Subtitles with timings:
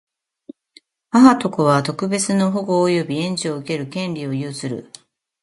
[1.11, 4.91] 母と子とは、特別の保護及び援助を受ける権利を有する。